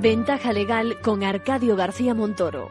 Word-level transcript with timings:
Ventaja 0.00 0.54
legal 0.54 0.98
con 1.02 1.22
Arcadio 1.22 1.76
García 1.76 2.14
Montoro. 2.14 2.70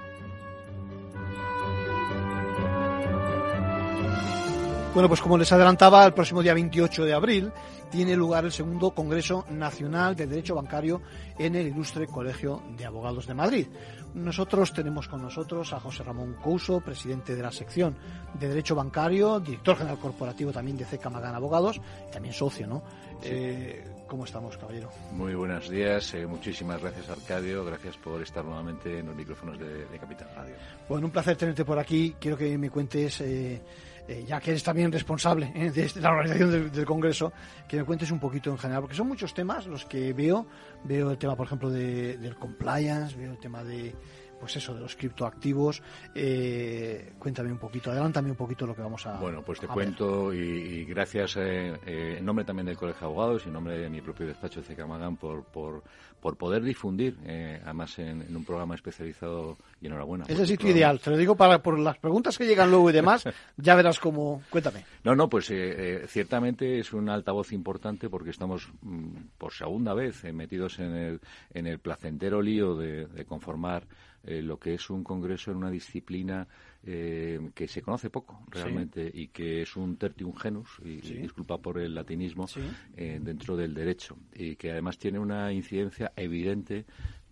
Bueno, 4.96 5.08
pues 5.08 5.22
como 5.22 5.38
les 5.38 5.52
adelantaba, 5.52 6.04
el 6.08 6.16
próximo 6.16 6.42
día 6.42 6.56
28 6.56 7.06
de 7.06 7.14
abril 7.14 7.52
tiene 7.92 8.16
lugar 8.16 8.46
el 8.46 8.52
segundo 8.52 8.96
Congreso 8.96 9.46
Nacional 9.52 10.16
de 10.16 10.26
Derecho 10.26 10.56
Bancario 10.56 11.04
en 11.38 11.56
el 11.56 11.68
Ilustre 11.68 12.08
Colegio 12.08 12.64
de 12.76 12.88
Abogados 12.88 13.28
de 13.28 13.36
Madrid. 13.36 13.68
Nosotros 14.16 14.74
tenemos 14.74 15.08
con 15.08 15.22
nosotros 15.22 15.72
a 15.74 15.80
José 15.80 16.04
Ramón 16.04 16.36
Couso, 16.42 16.82
presidente 16.82 17.36
de 17.36 17.44
la 17.44 17.52
sección 17.52 17.96
de 18.40 18.48
Derecho 18.48 18.74
Bancario, 18.74 19.40
director 19.40 19.78
general 19.78 20.00
corporativo 20.00 20.52
también 20.52 20.78
de 20.78 20.86
CECA 20.86 21.12
Magán 21.12 21.36
Abogados, 21.36 21.80
y 22.08 22.12
también 22.12 22.34
socio, 22.34 22.66
¿no? 22.66 22.82
Eh, 23.22 23.99
¿Cómo 24.10 24.26
estamos, 24.26 24.58
caballero? 24.58 24.90
Muy 25.12 25.36
buenos 25.36 25.70
días, 25.70 26.16
eh, 26.16 26.26
muchísimas 26.26 26.82
gracias 26.82 27.08
Arcadio, 27.10 27.64
gracias 27.64 27.96
por 27.98 28.20
estar 28.24 28.44
nuevamente 28.44 28.98
en 28.98 29.06
los 29.06 29.16
micrófonos 29.16 29.60
de, 29.60 29.86
Capital 30.00 30.28
Radio. 30.36 30.56
Bueno, 30.90 31.06
un 31.06 31.12
placer 31.12 31.38
tenerte 31.38 31.64
por 31.64 31.78
aquí. 31.78 32.16
Quiero 32.20 32.36
que 32.36 32.58
me 32.58 32.72
cuentes, 32.72 33.22
eh, 33.22 33.62
ya 34.28 34.42
que 34.42 34.50
eres 34.50 34.64
también 34.64 34.92
responsable 34.92 35.52
de 35.76 35.86
este, 35.86 36.02
la 36.02 36.10
organización 36.10 36.72
del, 36.72 36.86
Congreso, 36.86 37.32
que 37.68 37.78
me 37.78 37.84
cuentes 37.84 38.10
un 38.10 38.20
poquito 38.20 38.50
en 38.50 38.58
general, 38.58 38.82
porque 38.82 38.96
son 38.96 39.08
muchos 39.08 39.32
temas 39.32 39.68
los 39.68 39.86
que 39.86 40.12
veo. 40.12 40.48
Veo 40.86 41.12
el 41.12 41.18
tema, 41.20 41.36
por 41.36 41.46
ejemplo, 41.46 41.70
del 41.70 42.36
compliance, 42.36 43.16
veo 43.16 43.34
el 43.34 43.38
tema 43.38 43.64
de 43.64 43.94
pues 44.40 44.56
eso, 44.56 44.74
de 44.74 44.80
los 44.80 44.96
criptoactivos. 44.96 45.82
Eh, 46.16 47.14
cuéntame 47.20 47.52
un 47.52 47.58
poquito, 47.58 47.92
adelántame 47.92 48.32
un 48.32 48.36
poquito 48.36 48.66
lo 48.66 48.76
que 48.76 48.82
vamos 48.82 49.06
a. 49.06 49.20
Bueno, 49.20 49.44
pues 49.44 49.60
te 49.60 49.68
cuento 49.68 50.34
y, 50.34 50.86
gracias 50.86 51.36
eh, 51.38 51.78
eh, 51.86 52.16
en 52.18 52.26
nombre 52.26 52.46
también 52.46 52.66
del 52.66 52.78
Colegio 52.78 53.02
de 53.02 53.06
Abogados 53.06 53.44
y 53.44 53.48
en 53.48 53.54
nombre 53.54 53.78
de 53.78 53.90
mi 53.90 54.02
propio 54.02 54.28
despacho 54.28 54.62
de 54.62 54.86
Magán 54.86 55.18
por, 55.18 55.44
por, 55.44 55.84
por 56.22 56.38
poder 56.38 56.64
difundir, 56.64 57.18
eh, 57.26 57.60
además 57.64 58.00
en, 58.00 58.36
un 58.36 58.46
programa 58.46 58.76
especializado 58.76 59.58
y 59.82 59.88
enhorabuena. 59.88 60.26
Es 60.28 60.40
el 60.40 60.48
sitio 60.48 60.70
ideal, 60.70 61.00
te 61.00 61.10
lo 61.10 61.18
digo 61.18 61.36
para 61.36 61.62
por 61.62 61.78
las 61.78 61.98
preguntas 61.98 62.38
que 62.38 62.46
llegan 62.46 62.70
luego 62.70 62.90
y 62.90 62.94
demás, 62.94 63.24
ya 63.58 63.76
verás 63.76 64.00
cómo. 64.00 64.42
Cuéntame. 64.50 64.86
No, 65.04 65.16
no, 65.16 65.30
pues 65.30 65.52
ciertamente 66.08 66.80
es 66.80 66.94
un 66.94 67.10
altavoz 67.10 67.52
importante 67.52 68.10
porque 68.10 68.30
estamos 68.30 68.70
mm, 68.82 69.10
por 69.38 69.54
segunda 69.54 69.94
vez 69.94 70.24
metidos 70.34 70.80
en 70.80 70.96
el, 70.96 71.20
en 71.54 71.68
el 71.68 71.80
placentero 71.80 72.42
lío 72.42 72.76
de 72.76 73.26
conformar 73.28 73.84
eh, 74.24 74.42
lo 74.42 74.60
que 74.60 74.74
es 74.74 74.90
un 74.90 75.04
congreso 75.04 75.52
en 75.52 75.58
una 75.58 75.72
disciplina 75.72 76.48
eh, 76.84 77.40
que 77.54 77.68
se 77.68 77.82
conoce 77.82 78.10
poco 78.10 78.42
realmente 78.50 79.10
y 79.14 79.28
que 79.28 79.62
es 79.62 79.76
un 79.76 79.98
tertium 79.98 80.34
genus, 80.34 80.70
y, 80.84 81.00
disculpa 81.00 81.58
por 81.58 81.80
el 81.80 81.96
latinismo, 81.96 82.48
eh, 82.96 83.20
dentro 83.22 83.56
del 83.56 83.74
derecho 83.74 84.18
y 84.34 84.56
que 84.56 84.72
además 84.72 84.98
tiene 84.98 85.20
una 85.20 85.52
incidencia 85.52 86.12
evidente 86.16 86.86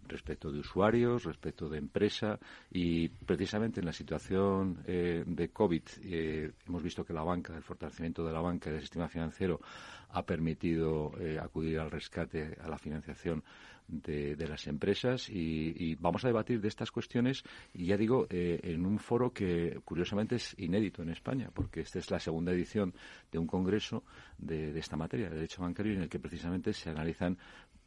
respecto 0.08 0.52
de 0.52 0.60
usuarios, 0.60 1.24
respecto 1.24 1.70
de 1.70 1.78
empresa 1.78 2.40
y 2.72 3.10
precisamente 3.10 3.80
en 3.80 3.86
la 3.86 3.94
situación 3.94 4.82
de 4.86 5.50
COVID 5.52 5.82
hemos 6.04 6.84
visto 6.84 7.04
que 7.04 7.14
la 7.14 7.24
banca, 7.24 7.56
el 7.56 7.64
fortalecimiento 7.64 8.26
de 8.26 8.34
la 8.34 8.42
banca 8.42 8.70
y 8.70 8.74
del 8.74 8.82
sistema 8.82 9.08
financiero 9.08 9.60
ha 10.10 10.24
permitido 10.24 11.12
acudir 11.42 11.80
al 11.80 11.92
rescate, 11.92 12.58
a 12.62 12.70
la 12.70 12.78
financiación 12.78 13.44
de, 13.88 14.48
las 14.48 14.68
empresas 14.68 15.30
y, 15.30 15.96
vamos 15.96 16.24
a 16.26 16.28
debatir 16.28 16.60
de 16.62 16.68
estas 16.68 16.92
cuestiones 16.92 17.44
y 17.74 17.86
ya 17.86 17.98
digo 17.98 18.28
eh, 18.30 18.60
en 18.64 18.86
un 18.86 19.00
foro 19.00 19.32
que 19.32 19.80
curiosamente 19.86 20.36
es 20.36 20.56
inédito 20.60 21.02
en 21.02 21.10
España 21.10 21.50
porque 21.54 21.82
esta 21.82 22.00
es 22.00 22.12
la 22.12 22.20
segunda 22.20 22.52
edición 22.52 22.94
de 23.32 23.40
un 23.40 23.48
congreso 23.48 24.04
de, 24.38 24.78
esta 24.78 24.98
materia 24.98 25.30
de 25.30 25.36
derecho 25.36 25.62
bancario 25.62 25.94
en 25.94 26.02
el 26.02 26.10
que 26.10 26.20
precisamente 26.20 26.74
se 26.74 26.90
analizan 26.90 27.38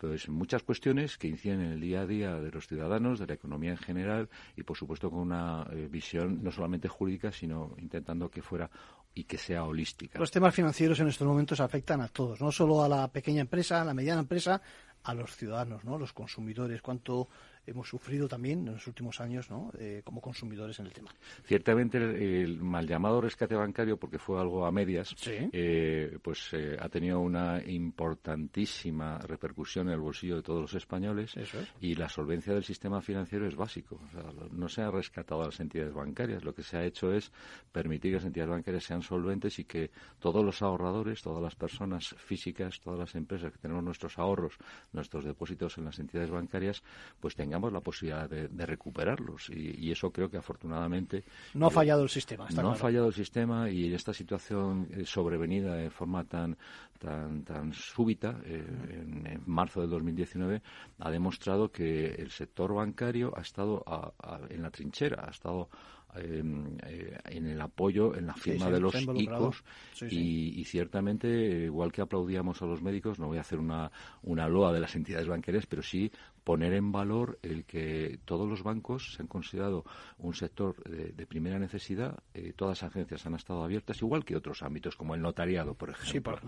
pues 0.00 0.30
muchas 0.30 0.62
cuestiones 0.62 1.18
que 1.18 1.28
inciden 1.28 1.60
en 1.60 1.72
el 1.72 1.80
día 1.80 2.00
a 2.00 2.06
día 2.06 2.34
de 2.36 2.50
los 2.50 2.66
ciudadanos, 2.66 3.18
de 3.18 3.26
la 3.26 3.34
economía 3.34 3.72
en 3.72 3.76
general 3.76 4.30
y 4.56 4.62
por 4.62 4.76
supuesto 4.76 5.10
con 5.10 5.20
una 5.20 5.66
eh, 5.72 5.88
visión 5.90 6.42
no 6.42 6.50
solamente 6.50 6.88
jurídica 6.88 7.30
sino 7.32 7.74
intentando 7.78 8.30
que 8.30 8.40
fuera 8.40 8.70
y 9.14 9.24
que 9.24 9.36
sea 9.36 9.64
holística. 9.64 10.18
Los 10.18 10.30
temas 10.30 10.54
financieros 10.54 10.98
en 11.00 11.08
estos 11.08 11.26
momentos 11.26 11.60
afectan 11.60 12.00
a 12.00 12.08
todos, 12.08 12.40
no 12.40 12.50
solo 12.50 12.82
a 12.82 12.88
la 12.88 13.08
pequeña 13.08 13.42
empresa, 13.42 13.82
a 13.82 13.84
la 13.84 13.92
mediana 13.92 14.20
empresa, 14.20 14.62
a 15.02 15.14
los 15.14 15.36
ciudadanos, 15.36 15.84
¿no? 15.84 15.98
los 15.98 16.14
consumidores, 16.14 16.80
cuánto 16.80 17.28
hemos 17.70 17.88
sufrido 17.88 18.28
también 18.28 18.66
en 18.66 18.74
los 18.74 18.86
últimos 18.86 19.20
años 19.20 19.48
¿no? 19.50 19.70
Eh, 19.78 20.02
como 20.04 20.20
consumidores 20.20 20.78
en 20.80 20.86
el 20.86 20.92
tema. 20.92 21.10
Ciertamente 21.44 21.98
el, 21.98 22.60
mal 22.60 22.86
llamado 22.86 23.20
rescate 23.20 23.54
bancario, 23.54 23.96
porque 23.96 24.18
fue 24.18 24.40
algo 24.40 24.66
a 24.66 24.72
medias, 24.72 25.14
eh, 25.26 26.18
pues 26.22 26.52
eh, 26.52 26.76
ha 26.78 26.88
tenido 26.88 27.20
una 27.20 27.62
importantísima 27.64 29.18
repercusión 29.18 29.88
en 29.88 29.94
el 29.94 30.00
bolsillo 30.00 30.36
de 30.36 30.42
todos 30.42 30.60
los 30.60 30.74
españoles 30.74 31.34
y 31.80 31.94
la 31.94 32.08
solvencia 32.08 32.52
del 32.52 32.64
sistema 32.64 33.00
financiero 33.00 33.46
es 33.46 33.54
básico. 33.54 34.00
no 34.50 34.68
se 34.68 34.82
ha 34.82 34.90
rescatado 34.90 35.42
a 35.42 35.46
las 35.46 35.60
entidades 35.60 35.94
bancarias, 35.94 36.44
lo 36.44 36.54
que 36.54 36.62
se 36.62 36.76
ha 36.76 36.84
hecho 36.84 37.12
es 37.12 37.30
permitir 37.70 38.12
que 38.12 38.16
las 38.16 38.24
entidades 38.24 38.50
bancarias 38.50 38.84
sean 38.84 39.02
solventes 39.02 39.58
y 39.58 39.64
que 39.64 39.90
todos 40.18 40.44
los 40.44 40.62
ahorradores, 40.62 41.22
todas 41.22 41.42
las 41.42 41.54
personas 41.54 42.08
físicas, 42.18 42.80
todas 42.80 42.98
las 42.98 43.14
empresas 43.14 43.52
que 43.52 43.58
tenemos 43.58 43.84
nuestros 43.84 44.18
ahorros, 44.18 44.56
nuestros 44.92 45.24
depósitos 45.24 45.78
en 45.78 45.84
las 45.84 45.98
entidades 45.98 46.30
bancarias, 46.30 46.82
pues 47.20 47.34
tengan 47.34 47.59
tengamos 47.60 47.72
la 47.72 47.80
posibilidad 47.80 48.28
de, 48.28 48.66
recuperarlos. 48.66 49.50
Y, 49.50 49.90
eso 49.90 50.10
creo 50.10 50.30
que 50.30 50.38
afortunadamente. 50.38 51.24
No 51.54 51.66
ha 51.66 51.70
fallado 51.70 52.02
el 52.02 52.08
sistema. 52.08 52.48
no 52.50 52.70
ha 52.70 52.74
fallado 52.74 53.08
el 53.08 53.14
sistema 53.14 53.68
y 53.70 53.86
en 53.86 53.94
esta 53.94 54.12
situación 54.12 54.88
eh, 54.90 55.04
sobrevenida 55.04 55.74
de 55.74 55.90
forma 55.90 56.24
tan, 56.24 56.56
tan, 56.98 57.42
tan 57.44 57.72
súbita, 57.72 58.40
eh, 58.44 58.64
en, 58.90 59.42
marzo 59.46 59.80
del 59.80 59.90
2019, 59.90 60.62
ha 60.98 61.10
demostrado 61.10 61.70
que 61.70 62.06
el 62.06 62.30
sector 62.30 62.74
bancario 62.74 63.32
ha 63.36 63.42
estado 63.42 63.84
en 64.48 64.62
la 64.62 64.70
trinchera, 64.70 65.24
ha 65.26 65.30
estado 65.30 65.68
Em, 66.16 66.76
eh, 66.86 67.16
en 67.26 67.46
el 67.46 67.60
apoyo, 67.60 68.16
en 68.16 68.26
la 68.26 68.34
firma 68.34 68.68
de 68.68 68.80
los 68.80 68.94
ICOs 68.94 69.62
y, 70.10 70.64
ciertamente, 70.64 71.28
igual 71.66 71.92
que 71.92 72.02
aplaudíamos 72.02 72.60
a 72.62 72.66
los 72.66 72.82
médicos, 72.82 73.20
no 73.20 73.28
voy 73.28 73.38
a 73.38 73.42
hacer 73.42 73.60
una, 73.60 73.92
una 74.22 74.48
loa 74.48 74.72
de 74.72 74.80
las 74.80 74.96
entidades 74.96 75.28
banqueras, 75.28 75.66
pero 75.66 75.82
sí 75.82 76.10
poner 76.44 76.72
en 76.74 76.92
valor 76.92 77.38
el 77.42 77.64
que 77.64 78.18
todos 78.24 78.48
los 78.48 78.62
bancos 78.62 79.14
se 79.14 79.22
han 79.22 79.28
considerado 79.28 79.84
un 80.18 80.34
sector 80.34 80.82
de, 80.84 81.26
primera 81.26 81.58
necesidad, 81.58 82.18
eh, 82.34 82.52
todas 82.56 82.82
las 82.82 82.90
agencias 82.90 83.24
han 83.26 83.34
estado 83.34 83.62
abiertas, 83.62 84.00
igual 84.02 84.24
que 84.24 84.36
otros 84.36 84.62
ámbitos 84.62 84.96
como 84.96 85.14
el 85.14 85.20
notariado, 85.20 85.74
por 85.74 85.90
ejemplo. 85.90 86.38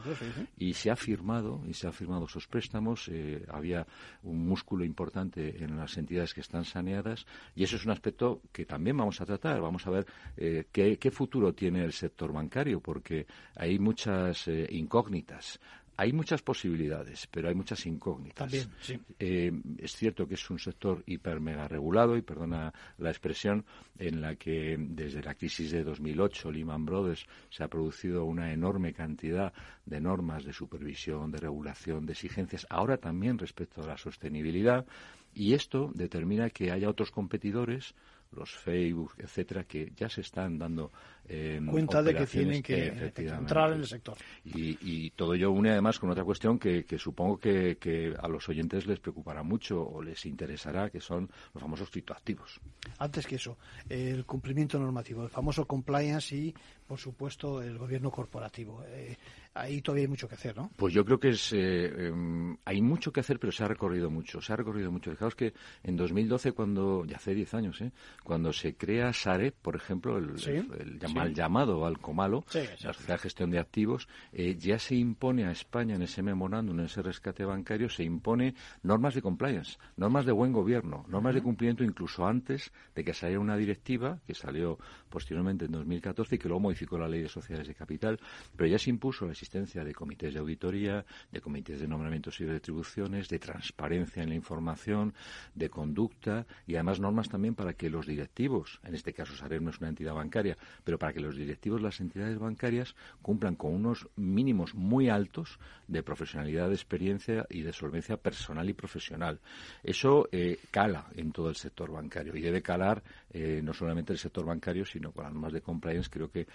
y 0.57 0.75
se 0.75 0.91
ha 0.91 0.97
firmado, 0.97 1.63
y 1.69 1.75
se 1.75 1.87
ha 1.87 1.93
firmado 1.93 2.27
sus 2.27 2.49
préstamos, 2.49 3.09
eh, 3.09 3.45
había 3.49 3.87
un 4.23 4.47
músculo 4.47 4.85
importante 4.85 5.63
en 5.63 5.77
las 5.77 5.97
entidades 5.97 6.35
que 6.35 6.41
están 6.41 6.65
saneadas 6.65 7.27
y 7.55 7.63
eso 7.63 7.77
es 7.77 7.85
un 7.85 7.93
aspecto 7.93 8.43
que 8.51 8.65
también 8.65 8.97
vamos 8.97 9.21
a 9.21 9.27
tratar 9.27 9.61
Vamos 9.61 9.87
a 9.87 9.91
ver 9.91 10.07
eh, 10.37 10.65
qué, 10.73 11.11
futuro 11.11 11.53
tiene 11.53 11.85
el 11.85 11.93
sector 11.93 12.33
bancario, 12.33 12.81
porque 12.81 13.27
hay 13.55 13.79
muchas 13.79 14.49
incógnitas. 14.71 15.61
Hay 15.97 16.13
muchas 16.13 16.43
posibilidades, 16.43 17.29
pero 17.31 17.49
hay 17.49 17.55
muchas 17.55 17.85
incógnitas. 17.87 18.37
También, 18.37 18.69
sí. 18.81 18.99
Eh, 19.19 19.53
es 19.79 19.95
cierto 19.95 20.27
que 20.27 20.35
es 20.35 20.51
un 20.51 20.59
sector 20.59 21.03
hiper 21.07 21.41
mega 21.41 21.69
regulado 21.69 22.17
y 22.17 22.23
perdona 22.23 22.73
la 22.99 23.11
expresión 23.11 23.65
en 23.99 24.21
la 24.21 24.37
que 24.37 24.77
desde 24.79 25.23
la 25.23 25.35
crisis 25.35 25.71
de 25.71 25.85
2008 25.85 26.51
Lehman 26.51 26.85
Brothers 26.87 27.27
se 27.51 27.63
ha 27.63 27.69
producido 27.69 28.25
una 28.25 28.53
enorme 28.53 28.93
cantidad 28.93 29.53
de 29.85 30.01
normas 30.01 30.45
de 30.45 30.53
supervisión, 30.53 31.31
de 31.31 31.39
regulación, 31.39 32.07
de 32.07 32.13
exigencias. 32.13 32.67
Ahora 32.71 32.97
también 32.97 33.39
respecto 33.39 33.83
a 33.83 33.87
la 33.87 33.99
sostenibilidad 33.99 34.87
y 35.35 35.55
esto 35.55 35.91
determina 35.95 36.51
que 36.51 36.71
haya 36.71 36.89
otros 36.89 37.11
competidores 37.11 37.95
los 38.33 38.51
Facebook, 38.51 39.15
etcétera, 39.19 39.65
que 39.65 39.93
ya 39.97 40.09
se 40.09 40.23
están 40.23 40.59
dando 40.59 40.91
eh, 41.29 41.61
cuenta 41.71 42.03
de 42.03 42.15
que 42.15 42.27
tienen 42.27 42.63
que, 42.63 42.89
entrar 43.17 43.73
en 43.73 43.81
el 43.81 43.87
sector. 43.87 44.17
Y, 44.45 45.11
todo 45.11 45.35
ello 45.35 45.51
une 45.51 45.71
además 45.71 45.99
con 45.99 46.11
otra 46.11 46.25
cuestión 46.25 46.59
que, 46.59 46.85
supongo 46.99 47.39
que, 47.39 48.15
a 48.19 48.29
los 48.29 48.49
oyentes 48.49 48.87
les 48.87 49.01
preocupará 49.01 49.43
mucho 49.43 49.83
o 49.83 50.03
les 50.03 50.27
interesará, 50.27 50.91
que 50.91 51.01
son 51.01 51.31
los 51.55 51.63
famosos 51.63 51.91
criptoactivos. 51.91 52.61
Antes 52.99 53.27
que 53.27 53.37
eso, 53.37 53.57
el 53.89 54.25
cumplimiento 54.25 54.79
normativo, 54.79 55.23
el 55.25 55.31
famoso 55.31 55.67
compliance 55.67 56.35
y, 56.35 56.55
por 56.87 56.99
supuesto, 56.99 57.63
el 57.63 57.79
gobierno 57.79 58.11
corporativo. 58.11 58.83
Eh, 58.87 59.17
ahí 59.55 59.81
todavía 59.81 60.05
hay 60.05 60.09
mucho 60.09 60.29
que 60.29 60.35
hacer, 60.35 60.57
¿no? 60.57 60.71
Pues 60.77 60.93
yo 60.95 61.05
creo 61.05 61.19
que 61.21 61.31
es, 61.31 61.53
eh, 61.53 62.09
em, 62.09 62.57
hay 62.65 62.81
mucho 62.81 63.13
que 63.13 63.21
hacer, 63.21 63.39
pero 63.39 63.53
se 63.53 63.65
ha 63.65 63.69
recorrido 63.69 64.11
mucho. 64.11 64.41
Se 64.41 64.53
ha 64.53 64.57
recorrido 64.57 64.91
mucho. 64.91 65.11
Fijaos 65.11 65.35
que 65.35 65.53
en 65.83 65.97
2012, 65.97 66.53
cuando, 66.53 67.05
ya 67.05 67.17
hace 67.17 67.35
10 67.35 67.55
años, 67.55 67.81
¿eh? 67.81 67.93
Cuando 68.25 68.53
se 68.53 68.75
crea 68.75 69.13
SARE, 69.13 69.53
por 69.53 69.77
ejemplo, 69.77 70.19
el, 70.19 71.01
mal 71.15 71.35
llamado 71.35 71.85
Alcomalo, 71.87 72.45
la 72.55 72.93
Sociedad 72.93 73.15
de 73.15 73.19
Gestión 73.19 73.51
de 73.51 73.59
Activos, 73.59 74.09
eh, 74.33 74.57
ya 74.59 74.79
se 74.79 74.95
impone 74.95 75.45
a 75.45 75.51
España 75.51 75.97
en 75.97 76.03
ese 76.03 76.23
memorándum, 76.23 76.79
en 76.81 76.87
ese 76.87 77.03
rescate 77.03 77.45
bancario, 77.45 77.89
se 77.89 78.05
impone 78.05 78.55
normas 78.83 79.15
de 79.15 79.23
compliance, 79.23 79.79
normas 79.97 80.27
de 80.27 80.33
buen 80.33 80.53
gobierno, 80.53 81.05
normas 81.09 81.35
de 81.35 81.43
cumplimiento 81.43 81.85
incluso 81.85 82.27
antes 82.27 82.73
de 82.95 83.05
que 83.05 83.15
saliera 83.15 83.41
una 83.41 83.57
directiva 83.57 84.19
que 84.27 84.35
salió 84.35 84.79
posteriormente 85.09 85.67
en 85.67 85.73
2014 85.73 86.35
y 86.35 86.39
que 86.39 86.49
luego 86.49 86.61
modificó 86.61 86.99
la 86.99 87.09
Ley 87.09 87.23
de 87.23 87.29
Sociedades 87.29 87.69
de 87.69 87.75
Capital, 87.75 88.19
pero 88.57 88.69
ya 88.69 88.79
se 88.79 88.91
impuso 88.91 89.27
la 89.27 89.33
existencia 89.33 89.85
de 89.85 89.95
comités 89.95 90.35
de 90.35 90.41
auditoría, 90.41 91.05
de 91.31 91.41
comités 91.41 91.81
de 91.81 91.89
nombramientos 91.89 92.41
y 92.41 92.47
retribuciones, 92.47 93.29
de 93.29 93.39
transparencia 93.39 94.23
en 94.23 94.31
la 94.31 94.35
información, 94.35 95.15
de 95.55 95.69
conducta 95.69 96.47
y 96.67 96.75
además 96.75 97.01
normas 97.01 97.29
también 97.29 97.55
para 97.55 97.75
que 97.75 97.91
los 97.91 98.07
directivos, 98.13 98.81
en 98.85 98.95
este 98.95 99.13
caso 99.13 99.35
Sareb 99.35 99.63
no 99.63 99.71
es 99.71 99.79
una 99.79 99.89
entidad 99.89 100.15
bancaria, 100.15 100.57
pero 100.85 100.99
para 100.99 101.13
que 101.13 101.21
los 101.21 101.37
directivos 101.37 101.81
de 101.81 101.85
las 101.85 102.01
entidades 102.01 102.39
bancarias 102.39 102.95
cumplan 103.21 103.57
con 103.57 103.75
unos 103.75 104.09
mínimos 104.17 104.75
muy 104.75 105.09
altos 105.09 105.59
de 105.89 106.03
profesionalidad, 106.03 106.69
de 106.69 106.75
experiencia 106.75 107.47
y 107.51 107.63
de 107.63 107.73
solvencia 107.73 108.17
personal 108.17 108.69
y 108.69 108.73
profesional. 108.73 109.41
Eso 109.83 110.29
eh, 110.33 110.59
cala 110.71 111.07
en 111.17 111.33
todo 111.33 111.49
el 111.49 111.57
sector 111.57 111.91
bancario 111.91 112.37
y 112.37 112.41
debe 112.41 112.63
calar 112.63 113.03
eh, 113.31 113.61
no 113.63 113.73
solamente 113.73 114.13
el 114.13 114.19
sector 114.19 114.45
bancario, 114.45 114.85
sino 114.85 115.13
con 115.13 115.25
las 115.25 115.33
normas 115.33 115.53
de 115.53 115.61
compliance, 115.61 116.11
creo 116.11 116.31
que 116.31 116.41
eh, 116.41 116.47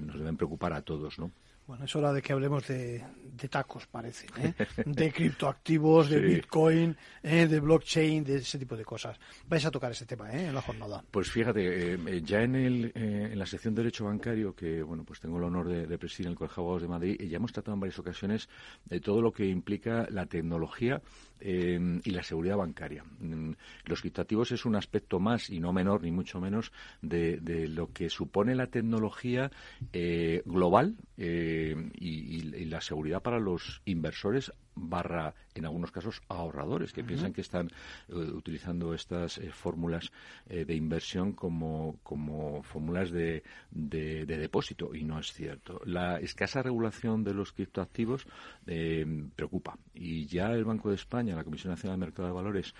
nos 0.00 0.18
deben 0.18 0.36
preocupar 0.36 0.72
a 0.72 0.82
todos, 0.82 1.18
¿no? 1.18 1.32
Bueno, 1.66 1.84
es 1.84 1.96
hora 1.96 2.12
de 2.12 2.22
que 2.22 2.32
hablemos 2.32 2.68
de, 2.68 3.02
tacos, 3.50 3.88
parece, 3.88 4.28
¿eh? 4.38 4.54
de 4.86 5.10
criptoactivos, 5.10 6.08
de 6.08 6.20
Bitcoin, 6.20 6.96
¿eh? 7.24 7.48
de 7.48 7.58
blockchain, 7.58 8.22
de 8.22 8.36
ese 8.36 8.56
tipo 8.56 8.76
de 8.76 8.84
cosas. 8.84 9.18
Vais 9.48 9.64
a 9.64 9.70
tocar 9.72 9.90
ese 9.90 10.06
tema 10.06 10.32
¿eh? 10.32 10.46
en 10.46 10.54
la 10.54 10.62
jornada. 10.62 11.02
Pues 11.10 11.28
fíjate, 11.28 11.94
eh, 11.94 12.22
ya 12.22 12.42
en, 12.42 12.54
el, 12.54 12.92
en 12.94 13.36
la 13.36 13.46
sección 13.46 13.74
de 13.74 13.82
Derecho 13.82 14.04
Bancario, 14.04 14.54
que 14.54 14.80
bueno, 14.80 15.02
pues 15.02 15.18
tengo 15.18 15.38
el 15.38 15.44
honor 15.44 15.68
de, 15.68 15.98
presidir 15.98 16.28
en 16.28 16.32
el 16.32 16.38
Colegio 16.38 16.54
de 16.54 16.62
Abogados 16.62 16.82
de 16.82 16.88
Madrid, 16.88 17.28
ya 17.28 17.36
hemos 17.36 17.52
tratado 17.52 17.74
en 17.74 17.80
varias 17.80 17.98
ocasiones 17.98 18.48
de 18.84 19.00
todo 19.00 19.20
lo 19.20 19.32
que 19.32 19.46
implica 19.46 20.06
la 20.08 20.26
tecnología 20.26 21.02
y 21.40 22.10
la 22.10 22.22
seguridad 22.22 22.56
bancaria. 22.56 23.04
Mm, 23.18 23.52
los 23.84 24.00
criptoactivos 24.00 24.52
es 24.52 24.64
un 24.64 24.76
aspecto 24.76 25.18
más 25.18 25.50
y 25.50 25.58
no 25.58 25.72
menor, 25.72 26.02
ni 26.02 26.12
mucho 26.12 26.40
menos, 26.40 26.72
de, 27.02 27.38
de 27.38 27.68
lo 27.68 27.92
que 27.92 28.08
supone 28.08 28.54
la 28.54 28.68
tecnología 28.68 29.50
global. 30.44 30.96
Eh, 31.18 31.55
y, 31.94 32.64
la 32.66 32.80
seguridad 32.80 33.22
para 33.22 33.38
los 33.38 33.82
inversores 33.84 34.52
barra, 34.76 35.34
en 35.54 35.64
algunos 35.64 35.90
casos, 35.90 36.20
ahorradores 36.28 36.92
que 36.92 37.02
piensan 37.02 37.32
que 37.32 37.40
están 37.40 37.68
eh, 38.08 38.14
utilizando 38.14 38.94
estas 38.94 39.38
eh, 39.38 39.50
fórmulas 39.50 40.12
eh, 40.48 40.64
de 40.64 40.74
inversión 40.74 41.32
como, 41.32 41.98
como 42.02 42.62
fórmulas 42.62 43.10
de, 43.10 43.42
de, 43.70 44.26
depósito 44.26 44.94
y 44.94 45.02
no 45.02 45.18
es 45.18 45.32
cierto. 45.32 45.80
La 45.86 46.20
escasa 46.20 46.62
regulación 46.62 47.24
de 47.24 47.34
los 47.34 47.52
criptoactivos 47.52 48.26
preocupa. 49.34 49.78
Y 49.94 50.26
ya 50.26 50.48
el 50.48 50.64
Banco 50.64 50.90
de 50.90 50.96
España, 50.96 51.34
la 51.34 51.44
Comisión 51.44 51.70
Nacional 51.72 51.98
de 51.98 52.06
Mercado 52.06 52.28
de 52.28 52.34
Valores, 52.34 52.74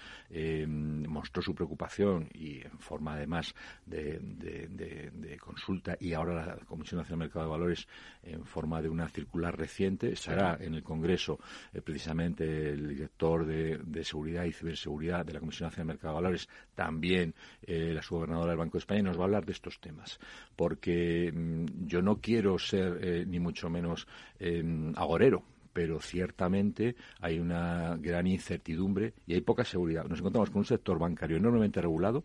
mostró 1.08 1.40
su 1.42 1.54
preocupación 1.54 2.28
y 2.34 2.60
en 2.60 2.78
forma 2.78 3.14
además 3.14 3.54
de, 3.86 4.18
de, 4.18 5.38
consulta 5.38 5.96
y 5.98 6.12
ahora 6.12 6.44
la 6.44 6.56
Comisión 6.66 6.98
Nacional 6.98 7.20
de 7.20 7.24
Mercado 7.26 7.46
de 7.46 7.50
Valores 7.50 7.88
en 8.22 8.44
forma 8.44 8.82
de 8.82 8.88
una 8.88 9.08
circular 9.08 9.56
reciente 9.56 10.12
estará 10.12 10.58
en 10.60 10.74
el 10.74 10.82
Congreso 10.82 11.38
precisamente 11.86 12.70
el 12.70 12.88
director 12.88 13.46
de, 13.46 14.04
Seguridad 14.04 14.44
y 14.44 14.52
Ciberseguridad 14.52 15.24
de 15.24 15.34
la 15.34 15.38
Comisión 15.38 15.68
Nacional 15.68 15.86
de 15.86 15.92
Mercado 15.94 16.14
de 16.14 16.22
Valores, 16.22 16.48
también 16.74 17.32
eh, 17.62 17.92
la 17.94 18.02
subgobernadora 18.02 18.50
del 18.50 18.58
Banco 18.58 18.72
de 18.72 18.80
España, 18.80 19.02
nos 19.02 19.16
va 19.16 19.20
a 19.20 19.24
hablar 19.26 19.46
de 19.46 19.52
estos 19.52 19.78
temas. 19.78 20.18
Porque 20.56 21.32
mm, 21.32 21.86
yo 21.86 22.02
no 22.02 22.20
quiero 22.20 22.58
ser 22.58 22.98
eh, 23.00 23.24
ni 23.24 23.38
mucho 23.38 23.70
menos 23.70 24.08
em, 24.40 24.92
agorero, 24.96 25.44
pero 25.72 26.00
ciertamente 26.00 26.96
hay 27.20 27.38
una 27.38 27.96
gran 27.98 28.26
incertidumbre 28.26 29.14
y 29.24 29.34
hay 29.34 29.42
poca 29.42 29.64
seguridad. 29.64 30.06
Nos 30.06 30.18
encontramos 30.18 30.50
con 30.50 30.60
un 30.60 30.64
sector 30.64 30.98
bancario 30.98 31.36
enormemente 31.36 31.80
regulado 31.80 32.24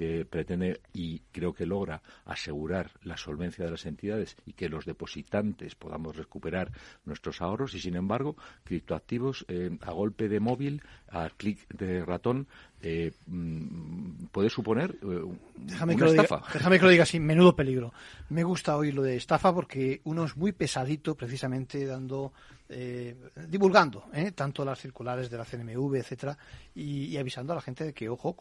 que 0.00 0.24
pretende 0.24 0.80
y 0.94 1.20
creo 1.30 1.52
que 1.52 1.66
logra 1.66 2.00
asegurar 2.24 2.90
la 3.02 3.18
solvencia 3.18 3.66
de 3.66 3.70
las 3.70 3.84
entidades 3.84 4.34
y 4.46 4.54
que 4.54 4.70
los 4.70 4.86
depositantes 4.86 5.74
podamos 5.74 6.16
recuperar 6.16 6.72
nuestros 7.04 7.42
ahorros 7.42 7.74
y 7.74 7.80
sin 7.80 7.96
embargo 7.96 8.34
criptoactivos 8.64 9.44
eh, 9.48 9.76
a 9.82 9.92
golpe 9.92 10.30
de 10.30 10.40
móvil 10.40 10.82
a 11.10 11.28
clic 11.36 11.68
de 11.68 12.02
ratón 12.02 12.46
eh, 12.80 13.12
mm, 13.26 14.28
puede 14.32 14.48
suponer 14.48 14.96
eh, 15.02 15.22
déjame 15.56 15.96
una 15.96 16.06
estafa. 16.06 16.44
déjame 16.50 16.78
que 16.78 16.84
lo 16.86 16.90
diga 16.90 17.02
así, 17.02 17.20
menudo 17.20 17.54
peligro. 17.54 17.92
Me 18.30 18.42
gusta 18.42 18.78
oír 18.78 18.94
lo 18.94 19.02
de 19.02 19.16
estafa 19.16 19.54
porque 19.54 20.00
uno 20.04 20.24
es 20.24 20.34
muy 20.34 20.52
pesadito 20.52 21.14
precisamente 21.14 21.84
dando 21.84 22.32
eh, 22.72 23.16
divulgando 23.48 24.04
eh, 24.12 24.30
tanto 24.30 24.64
las 24.64 24.78
circulares 24.78 25.28
de 25.28 25.36
la 25.36 25.44
CNMV, 25.44 25.96
etcétera, 25.96 26.38
y, 26.72 27.16
avisando 27.16 27.52
a 27.52 27.56
la 27.56 27.62
gente 27.62 27.82
de 27.82 27.92
que, 27.92 28.08
ojo, 28.08 28.36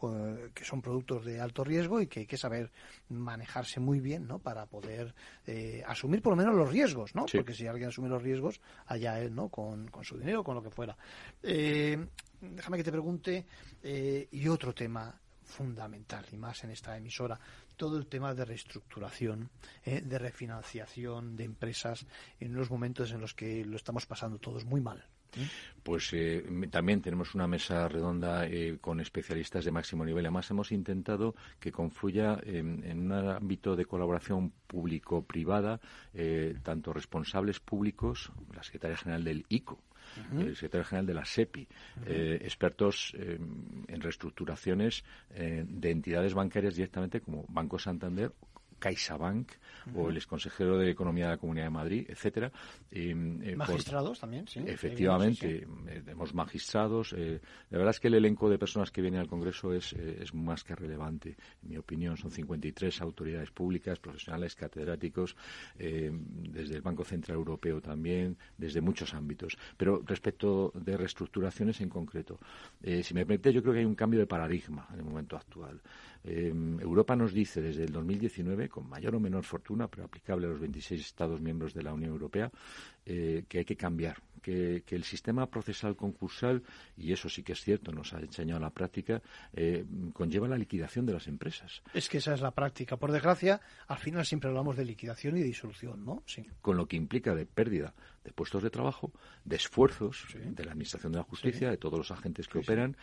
que 0.53 0.63
son 0.63 0.83
productos 0.83 1.25
de 1.25 1.41
alto 1.41 1.63
riesgo 1.63 1.99
y 1.99 2.05
que 2.05 2.21
hay 2.21 2.25
que 2.27 2.37
saber 2.37 2.71
manejarse 3.09 3.79
muy 3.79 3.99
bien, 3.99 4.27
¿no? 4.27 4.37
Para 4.37 4.67
poder 4.67 5.15
eh, 5.47 5.83
asumir 5.87 6.21
por 6.21 6.33
lo 6.33 6.37
menos 6.37 6.55
los 6.55 6.69
riesgos, 6.69 7.15
¿no? 7.15 7.25
Porque 7.25 7.53
si 7.53 7.65
alguien 7.65 7.89
asume 7.89 8.07
los 8.07 8.21
riesgos, 8.21 8.61
allá 8.85 9.19
él, 9.19 9.33
¿no? 9.33 9.49
Con, 9.49 9.87
con 9.87 10.03
su 10.03 10.17
dinero, 10.19 10.43
con 10.43 10.53
lo 10.53 10.61
que 10.61 10.69
fuera. 10.69 10.95
déjame 11.41 12.77
que 12.77 12.83
te 12.83 12.91
pregunte, 12.91 13.45
y 13.83 14.47
otro 14.47 14.75
tema 14.75 15.19
fundamental, 15.49 16.25
y 16.31 16.37
más 16.37 16.63
en 16.63 16.71
esta 16.71 16.95
emisora, 16.95 17.39
todo 17.75 17.97
el 17.97 18.07
tema 18.07 18.33
de 18.33 18.45
reestructuración, 18.45 19.49
eh, 19.85 20.01
de 20.01 20.19
refinanciación 20.19 21.35
de 21.35 21.45
empresas 21.45 22.05
en 22.39 22.53
los 22.53 22.69
momentos 22.69 23.11
en 23.11 23.21
los 23.21 23.33
que 23.33 23.65
lo 23.65 23.75
estamos 23.75 24.05
pasando 24.05 24.37
todos 24.37 24.65
muy 24.65 24.81
mal. 24.81 25.05
¿eh? 25.37 25.47
Pues 25.81 26.09
eh, 26.13 26.43
también 26.69 27.01
tenemos 27.01 27.35
una 27.35 27.47
mesa 27.47 27.87
redonda 27.87 28.47
con 28.81 28.99
especialistas 28.99 29.65
de 29.65 29.71
máximo 29.71 30.05
nivel. 30.05 30.25
Además, 30.25 30.49
hemos 30.51 30.71
intentado 30.71 31.35
que 31.59 31.71
confluya 31.71 32.37
en 32.43 33.11
un 33.11 33.11
ámbito 33.11 33.75
de 33.75 33.85
colaboración 33.85 34.51
público-privada, 34.67 35.79
tanto 36.63 36.93
responsables 36.93 37.59
públicos, 37.59 38.31
la 38.53 38.63
secretaria 38.63 38.97
general 38.97 39.23
del 39.23 39.45
ICO, 39.49 39.79
el 40.37 40.55
secretario 40.55 40.85
general 40.85 41.05
de 41.05 41.13
la 41.13 41.25
SEPI, 41.25 41.67
eh, 42.05 42.39
expertos 42.41 43.13
eh, 43.17 43.39
en 43.87 44.01
reestructuraciones 44.01 45.03
eh, 45.33 45.65
de 45.67 45.91
entidades 45.91 46.33
bancarias 46.33 46.75
directamente 46.75 47.21
como 47.21 47.45
Banco 47.49 47.79
Santander 47.79 48.31
CaixaBank 48.79 49.51
o 49.95 50.09
el 50.09 50.17
exconsejero 50.17 50.77
de 50.77 50.89
Economía 50.89 51.25
de 51.25 51.31
la 51.31 51.37
Comunidad 51.37 51.65
de 51.65 51.69
Madrid, 51.71 52.05
etcétera. 52.07 52.51
Eh, 52.91 53.13
magistrados 53.55 54.19
también, 54.19 54.47
sí. 54.47 54.61
Efectivamente, 54.65 55.67
eh, 55.87 56.01
tenemos 56.03 56.33
magistrados. 56.33 57.13
Eh, 57.13 57.39
la 57.69 57.77
verdad 57.77 57.91
es 57.91 57.99
que 57.99 58.07
el 58.07 58.15
elenco 58.15 58.49
de 58.49 58.57
personas 58.57 58.91
que 58.91 59.01
vienen 59.01 59.19
al 59.19 59.27
Congreso 59.27 59.73
es, 59.73 59.93
es 59.93 60.33
más 60.33 60.63
que 60.63 60.75
relevante, 60.75 61.35
en 61.63 61.69
mi 61.69 61.77
opinión. 61.77 62.17
Son 62.17 62.31
53 62.31 63.01
autoridades 63.01 63.51
públicas, 63.51 63.99
profesionales, 63.99 64.55
catedráticos, 64.55 65.35
desde 65.77 66.75
el 66.75 66.81
Banco 66.81 67.03
Central 67.03 67.37
Europeo 67.37 67.81
también, 67.81 68.37
desde 68.57 68.81
muchos 68.81 69.13
ámbitos. 69.13 69.57
Pero 69.77 70.01
respecto 70.05 70.71
de 70.75 70.97
reestructuraciones 70.97 71.81
en 71.81 71.89
concreto, 71.89 72.39
si 72.81 73.13
me 73.13 73.25
permite, 73.25 73.53
yo 73.53 73.61
creo 73.61 73.73
que 73.73 73.79
hay 73.79 73.85
un 73.85 73.95
cambio 73.95 74.19
de 74.19 74.27
paradigma 74.27 74.87
en 74.93 74.99
el 74.99 75.05
momento 75.05 75.35
actual. 75.35 75.81
Europa 76.23 77.15
nos 77.15 77.33
dice 77.33 77.61
desde 77.61 77.85
el 77.85 77.91
2019 77.91 78.69
con 78.69 78.89
mayor 78.89 79.15
o 79.15 79.19
menor 79.19 79.43
fortuna, 79.43 79.87
pero 79.87 80.05
aplicable 80.05 80.47
a 80.47 80.49
los 80.49 80.59
26 80.59 80.99
Estados 80.99 81.39
miembros 81.39 81.73
de 81.73 81.83
la 81.83 81.93
Unión 81.93 82.11
Europea, 82.11 82.51
eh, 83.05 83.45
que 83.47 83.59
hay 83.59 83.65
que 83.65 83.75
cambiar, 83.75 84.21
que, 84.41 84.83
el 84.89 85.03
sistema 85.03 85.49
procesal 85.49 85.95
concursal, 85.95 86.61
y 86.97 87.13
eso 87.13 87.29
sí 87.29 87.43
que 87.43 87.53
es 87.53 87.61
cierto, 87.61 87.91
nos 87.91 88.13
ha 88.13 88.19
enseñado 88.19 88.59
la 88.59 88.69
práctica, 88.69 89.21
eh, 89.53 89.85
conlleva 90.13 90.47
la 90.47 90.57
liquidación 90.57 91.05
de 91.05 91.13
las 91.13 91.27
empresas. 91.27 91.81
Es 91.93 92.09
que 92.09 92.17
esa 92.17 92.33
es 92.33 92.41
la 92.41 92.51
práctica. 92.51 92.97
Por 92.97 93.11
desgracia, 93.11 93.61
al 93.87 93.97
final 93.97 94.25
siempre 94.25 94.49
hablamos 94.49 94.75
de 94.75 94.85
liquidación 94.85 95.37
y 95.37 95.43
disolución, 95.43 96.03
¿no? 96.05 96.23
Sí. 96.25 96.45
Con 96.61 96.77
lo 96.77 96.87
que 96.87 96.97
implica 96.97 97.33
de 97.33 97.45
pérdida 97.45 97.93
de 98.23 98.31
puestos 98.31 98.63
de 98.63 98.69
trabajo, 98.69 99.11
de 99.45 99.55
esfuerzos 99.55 100.25
de 100.33 100.65
la 100.65 100.71
Administración 100.71 101.11
de 101.11 101.19
la 101.19 101.23
Justicia, 101.23 101.69
de 101.69 101.77
todos 101.77 101.97
los 101.97 102.11
agentes 102.11 102.47
que 102.47 102.59
operan, 102.59 102.97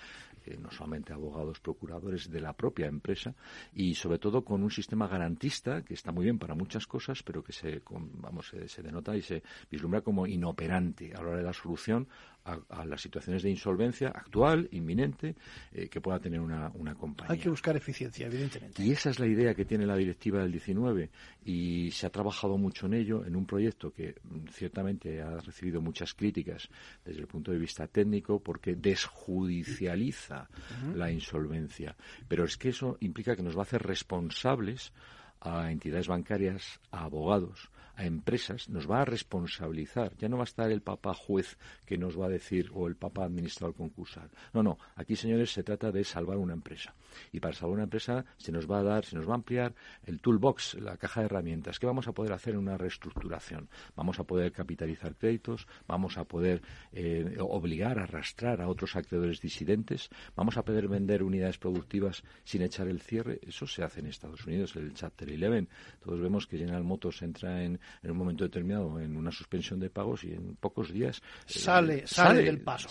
eh, 0.44 0.56
no 0.60 0.70
solamente 0.70 1.12
abogados, 1.12 1.60
procuradores 1.60 2.30
de 2.30 2.40
la 2.40 2.52
propia 2.52 2.86
empresa, 2.86 3.34
y 3.74 3.94
sobre 3.94 4.18
todo 4.18 4.44
con 4.44 4.62
un 4.62 4.70
sistema 4.70 5.08
garantista 5.08 5.82
que 5.82 5.94
está 5.94 6.12
muy 6.12 6.24
bien 6.24 6.38
para 6.38 6.54
muchas 6.54 6.86
cosas, 6.86 7.22
pero 7.22 7.42
que 7.42 7.52
se, 7.52 7.82
vamos, 7.90 8.52
se 8.66 8.82
denota 8.82 9.16
y 9.16 9.22
se 9.22 9.42
vislumbra 9.70 10.02
como 10.02 10.26
inoperante 10.26 11.14
a 11.14 11.20
hora 11.20 11.36
de 11.36 11.42
dar 11.42 11.54
solución 11.54 12.08
a, 12.46 12.84
las 12.84 13.00
situaciones 13.00 13.42
de 13.42 13.50
insolvencia 13.50 14.08
actual, 14.08 14.68
inminente, 14.70 15.34
eh, 15.72 15.88
que 15.88 16.00
pueda 16.00 16.18
tener 16.20 16.40
una, 16.40 16.70
una, 16.74 16.94
compañía. 16.94 17.32
Hay 17.32 17.38
que 17.38 17.48
buscar 17.48 17.76
eficiencia, 17.76 18.26
evidentemente. 18.26 18.82
Y 18.82 18.92
esa 18.92 19.10
es 19.10 19.18
la 19.18 19.26
idea 19.26 19.54
que 19.54 19.64
tiene 19.64 19.84
la 19.86 19.96
directiva 19.96 20.40
del 20.40 20.52
19 20.52 21.10
y 21.44 21.90
se 21.90 22.06
ha 22.06 22.10
trabajado 22.10 22.56
mucho 22.56 22.86
en 22.86 22.94
ello, 22.94 23.24
en 23.24 23.34
un 23.34 23.46
proyecto 23.46 23.92
que 23.92 24.14
mm, 24.22 24.48
ciertamente 24.52 25.20
ha 25.20 25.40
recibido 25.40 25.80
muchas 25.80 26.14
críticas 26.14 26.68
desde 27.04 27.20
el 27.20 27.26
punto 27.26 27.50
de 27.50 27.58
vista 27.58 27.88
técnico 27.88 28.38
porque 28.40 28.76
desjudicializa 28.76 30.48
la 30.94 31.10
insolvencia. 31.10 31.96
Pero 32.28 32.44
es 32.44 32.56
que 32.56 32.68
eso 32.68 32.96
implica 33.00 33.34
que 33.34 33.42
nos 33.42 33.56
va 33.56 33.60
a 33.60 33.62
hacer 33.62 33.82
responsables 33.82 34.92
a 35.40 35.70
entidades 35.70 36.08
bancarias, 36.08 36.80
a 36.90 37.04
abogados, 37.04 37.70
a 37.96 38.04
empresas, 38.04 38.68
nos 38.68 38.88
va 38.88 39.02
a 39.02 39.04
responsabilizar. 39.04 40.14
Ya 40.18 40.28
no 40.28 40.36
va 40.36 40.44
a 40.44 40.44
estar 40.44 40.70
el 40.70 40.82
papá 40.82 41.14
juez 41.14 41.56
que 41.84 41.98
nos 41.98 42.18
va 42.18 42.26
a 42.26 42.28
decir 42.28 42.70
o 42.74 42.86
el 42.86 42.96
papá 42.96 43.24
administrador 43.24 43.74
concursal. 43.74 44.30
No, 44.52 44.62
no. 44.62 44.78
Aquí, 44.94 45.16
señores, 45.16 45.52
se 45.52 45.62
trata 45.62 45.90
de 45.90 46.04
salvar 46.04 46.36
una 46.36 46.52
empresa. 46.52 46.94
Y 47.32 47.40
para 47.40 47.54
salvar 47.54 47.74
una 47.74 47.84
empresa 47.84 48.24
se 48.36 48.52
nos 48.52 48.70
va 48.70 48.80
a 48.80 48.82
dar, 48.82 49.04
se 49.04 49.16
nos 49.16 49.26
va 49.26 49.32
a 49.32 49.36
ampliar 49.36 49.74
el 50.04 50.20
toolbox, 50.20 50.74
la 50.74 50.96
caja 50.98 51.20
de 51.20 51.26
herramientas. 51.26 51.78
¿Qué 51.78 51.86
vamos 51.86 52.06
a 52.06 52.12
poder 52.12 52.32
hacer 52.32 52.54
en 52.54 52.60
una 52.60 52.76
reestructuración? 52.76 53.68
Vamos 53.94 54.18
a 54.18 54.24
poder 54.24 54.52
capitalizar 54.52 55.16
créditos, 55.16 55.66
vamos 55.86 56.18
a 56.18 56.24
poder 56.24 56.62
eh, 56.92 57.36
obligar, 57.40 57.98
arrastrar 57.98 58.60
a 58.60 58.68
otros 58.68 58.96
acreedores 58.96 59.40
disidentes, 59.40 60.10
vamos 60.34 60.56
a 60.56 60.64
poder 60.64 60.88
vender 60.88 61.22
unidades 61.22 61.58
productivas 61.58 62.22
sin 62.44 62.62
echar 62.62 62.88
el 62.88 63.00
cierre. 63.00 63.40
Eso 63.42 63.66
se 63.66 63.82
hace 63.82 64.00
en 64.00 64.06
Estados 64.06 64.46
Unidos, 64.46 64.76
el 64.76 64.92
Chapter 64.92 65.30
11. 65.30 65.68
Todos 66.04 66.20
vemos 66.20 66.46
que 66.46 66.58
General 66.58 66.84
Motors 66.84 67.22
entra 67.22 67.62
en 67.62 67.80
en 68.02 68.10
un 68.10 68.16
momento 68.16 68.44
determinado 68.44 69.00
en 69.00 69.16
una 69.16 69.32
suspensión 69.32 69.80
de 69.80 69.90
pagos 69.90 70.24
y 70.24 70.32
en 70.32 70.56
pocos 70.56 70.92
días 70.92 71.22
eh, 71.48 71.58
sale, 71.58 72.06
sale, 72.06 72.42
del 72.42 72.60
paso. 72.60 72.88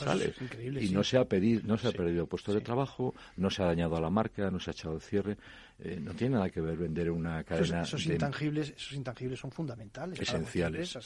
y 0.59 0.89
no 0.89 1.03
se 1.03 1.17
ha 1.17 1.25
pedido, 1.25 1.61
no 1.65 1.77
se 1.77 1.87
ha 1.87 1.91
perdido 1.91 2.27
puesto 2.27 2.53
de 2.53 2.61
trabajo, 2.61 3.13
no 3.37 3.49
se 3.49 3.63
ha 3.63 3.67
dañado 3.67 3.95
a 3.95 4.01
la 4.01 4.09
marca, 4.09 4.49
no 4.51 4.59
se 4.59 4.71
ha 4.71 4.73
echado 4.73 4.95
el 4.95 5.01
cierre. 5.01 5.37
Eh, 5.77 5.99
no 5.99 6.13
tiene 6.13 6.35
nada 6.35 6.49
que 6.49 6.61
ver 6.61 6.77
vender 6.77 7.11
una 7.11 7.43
cadena. 7.43 7.81
Esos, 7.81 8.05
intangibles, 8.05 8.73
esos 8.77 8.93
intangibles 8.93 9.37
son 9.37 9.51
fundamentales. 9.51 10.17
Esenciales. 10.21 10.97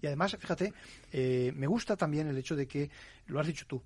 Y 0.00 0.06
además, 0.06 0.36
fíjate, 0.38 0.72
eh, 1.12 1.52
me 1.56 1.66
gusta 1.66 1.96
también 1.96 2.28
el 2.28 2.38
hecho 2.38 2.54
de 2.54 2.68
que, 2.68 2.88
lo 3.26 3.40
has 3.40 3.48
dicho 3.48 3.66
tú, 3.66 3.82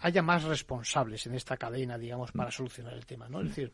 haya 0.00 0.22
más 0.22 0.42
responsables 0.42 1.26
en 1.26 1.34
esta 1.34 1.56
cadena, 1.56 1.96
digamos, 1.96 2.32
para 2.32 2.48
mm. 2.48 2.52
solucionar 2.52 2.94
el 2.94 3.06
tema, 3.06 3.28
¿no? 3.28 3.40
Es 3.40 3.48
decir, 3.48 3.72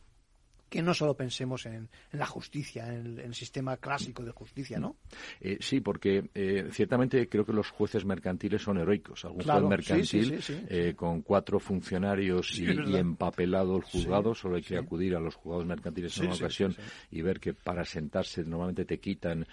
que 0.69 0.81
no 0.81 0.93
solo 0.93 1.15
pensemos 1.15 1.65
en, 1.65 1.89
la 2.11 2.25
justicia, 2.25 2.87
en 2.87 3.19
el, 3.19 3.33
sistema 3.33 3.77
clásico 3.77 4.23
de 4.23 4.31
justicia, 4.31 4.79
¿no? 4.79 4.97
Eh, 5.41 5.57
sí, 5.59 5.81
porque 5.81 6.29
eh, 6.35 6.69
ciertamente 6.71 7.27
creo 7.27 7.45
que 7.45 7.53
los 7.53 7.69
jueces 7.69 8.05
mercantiles 8.05 8.61
son 8.61 8.77
heroicos. 8.77 9.25
Algún 9.25 9.43
juez 9.43 9.63
mercantil 9.63 10.39
eh, 10.69 10.93
con 10.95 11.21
cuatro 11.21 11.59
funcionarios 11.59 12.57
y, 12.59 12.67
empapelado 12.95 13.77
el 13.77 13.83
juzgado, 13.83 14.35
solo 14.35 14.57
hay 14.57 14.61
que 14.61 14.77
acudir 14.77 15.15
a 15.15 15.19
los 15.19 15.35
juzgados 15.35 15.65
mercantiles 15.65 16.17
en 16.17 16.27
una 16.27 16.35
ocasión 16.35 16.75
y 17.11 17.21
ver 17.21 17.39
que 17.39 17.53
para 17.53 17.83
sentarse 17.83 18.43
normalmente 18.43 18.85
te 18.85 18.99
quitan 18.99 19.45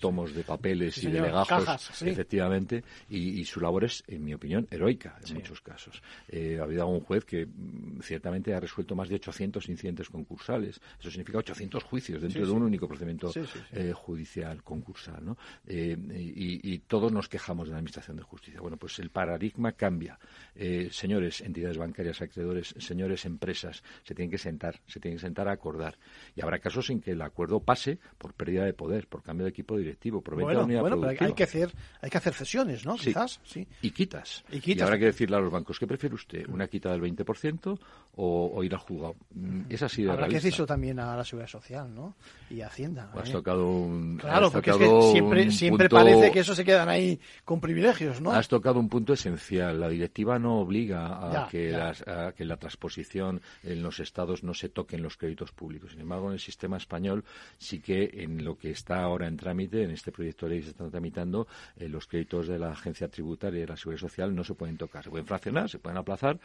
tomos 0.00 0.34
de 0.34 0.42
papeles 0.44 1.02
y 1.02 1.10
de 1.10 1.20
legajos, 1.20 2.02
efectivamente, 2.02 2.84
y, 3.08 3.44
su 3.44 3.60
labor 3.60 3.84
es, 3.84 4.02
en 4.06 4.24
mi 4.24 4.34
opinión, 4.34 4.66
heroica 4.70 5.18
en 5.26 5.34
muchos 5.34 5.60
casos. 5.60 6.02
ha 6.32 6.62
habido 6.62 6.82
algún 6.82 7.00
juez 7.00 7.24
que 7.24 7.46
mm, 7.46 8.00
ciertamente 8.02 8.54
ha 8.54 8.60
resuelto 8.60 8.94
más 8.94 9.08
de 9.08 9.16
800 9.16 9.68
incidentes 9.68 9.95
concursales. 10.04 10.80
Eso 11.00 11.10
significa 11.10 11.38
800 11.38 11.82
juicios 11.84 12.22
dentro 12.22 12.46
de 12.46 12.52
un 12.52 12.62
único 12.62 12.86
procedimiento 12.86 13.32
eh, 13.72 13.92
judicial 13.94 14.62
concursal. 14.62 15.24
¿no? 15.24 15.36
Eh, 15.66 15.96
y, 16.14 16.76
todos 16.86 17.10
nos 17.10 17.28
quejamos 17.28 17.66
de 17.66 17.72
la 17.72 17.78
Administración 17.78 18.16
de 18.16 18.22
Justicia. 18.22 18.60
Bueno, 18.60 18.76
pues 18.76 18.98
el 18.98 19.10
paradigma 19.10 19.72
cambia. 19.72 20.18
Eh, 20.54 20.88
señores, 20.92 21.40
entidades 21.40 21.78
bancarias, 21.78 22.20
acreedores, 22.22 22.74
señores, 22.78 23.24
empresas, 23.24 23.82
se 24.04 24.14
tienen 24.14 24.30
que 24.30 24.38
sentar, 24.38 24.80
se 24.86 25.00
tienen 25.00 25.18
que 25.18 25.22
sentar 25.22 25.48
a 25.48 25.52
acordar. 25.52 25.98
Y 26.34 26.42
habrá 26.42 26.58
casos 26.58 26.90
en 26.90 27.00
que 27.00 27.12
el 27.12 27.22
acuerdo 27.22 27.60
pase 27.60 27.98
por 28.18 28.34
pérdida 28.34 28.64
de 28.64 28.72
poder, 28.72 29.08
por 29.08 29.22
cambio 29.22 29.44
de 29.44 29.50
equipo 29.50 29.76
directivo, 29.76 30.20
por 30.20 30.36
venta 30.36 30.44
bueno, 30.44 30.60
de 30.60 30.64
unidad 30.64 30.80
bueno, 30.82 31.00
pero 31.00 31.26
hay 31.26 31.32
que 31.32 31.44
hacer, 31.44 31.72
hay 32.00 32.10
que 32.10 32.18
hacer 32.18 32.34
cesiones, 32.34 32.84
¿no? 32.84 32.96
Quizás, 32.96 33.40
sí. 33.44 33.66
Y 33.82 33.90
quitas. 33.90 34.44
Y, 34.50 34.80
habrá 34.80 34.98
que 34.98 35.06
decirle 35.06 35.36
a 35.36 35.40
los 35.40 35.50
bancos, 35.50 35.78
¿qué 35.78 35.86
prefiere 35.86 36.14
usted? 36.14 36.46
¿Una 36.48 36.68
quita 36.68 36.90
del 36.92 37.00
20% 37.00 37.78
o, 38.16 38.64
ir 38.64 38.74
al 38.74 38.80
juzgado? 38.80 39.16
Mm, 39.34 39.62
esa 39.68 39.85
Habrá 40.08 40.28
que 40.28 40.34
decir 40.34 40.52
eso 40.52 40.66
también 40.66 40.98
a 40.98 41.16
la 41.16 41.24
Seguridad 41.24 41.48
Social, 41.48 41.94
¿no? 41.94 42.14
Y 42.50 42.60
a 42.60 42.66
Hacienda. 42.66 43.10
Has 43.14 43.28
¿eh? 43.28 43.32
tocado 43.32 43.68
un... 43.68 44.18
Claro, 44.18 44.50
porque 44.50 44.70
es 44.70 44.76
que 44.76 45.02
siempre, 45.12 45.50
siempre 45.50 45.88
parece 45.88 46.30
que 46.30 46.40
eso 46.40 46.54
se 46.54 46.64
quedan 46.64 46.88
ahí 46.88 47.18
con 47.44 47.60
privilegios, 47.60 48.20
¿no? 48.20 48.32
Has 48.32 48.48
tocado 48.48 48.78
un 48.78 48.88
punto 48.88 49.12
esencial. 49.12 49.80
La 49.80 49.88
directiva 49.88 50.38
no 50.38 50.60
obliga 50.60 51.44
a, 51.44 51.48
que, 51.48 51.74
a 51.74 52.32
que 52.36 52.44
la 52.44 52.56
transposición 52.56 53.40
en 53.62 53.82
los 53.82 54.00
estados 54.00 54.42
no 54.42 54.54
se 54.54 54.68
toquen 54.68 55.02
los 55.02 55.16
créditos 55.16 55.52
públicos. 55.52 55.92
Sin 55.92 56.00
embargo, 56.00 56.28
en 56.28 56.34
el 56.34 56.40
sistema 56.40 56.76
español 56.76 57.24
sí 57.58 57.80
que 57.80 58.10
en 58.22 58.44
lo 58.44 58.56
que 58.56 58.70
está 58.70 59.02
ahora 59.02 59.26
en 59.26 59.36
trámite, 59.36 59.82
en 59.82 59.90
este 59.90 60.12
proyecto 60.12 60.46
de 60.46 60.50
ley 60.50 60.58
que 60.60 60.66
se 60.66 60.70
está 60.70 60.88
tramitando, 60.88 61.46
eh, 61.76 61.88
los 61.88 62.06
créditos 62.06 62.48
de 62.48 62.58
la 62.58 62.70
agencia 62.72 63.08
tributaria 63.08 63.58
y 63.58 63.60
de 63.62 63.68
la 63.68 63.76
seguridad 63.76 64.00
social 64.00 64.34
no 64.34 64.44
se 64.44 64.54
pueden 64.54 64.76
tocar. 64.76 65.04
Se 65.04 65.10
pueden 65.10 65.26
fraccionar, 65.26 65.68
se 65.68 65.78
pueden 65.78 65.98
aplazar 65.98 66.38